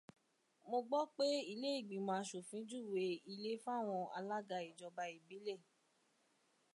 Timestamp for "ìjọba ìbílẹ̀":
4.69-5.59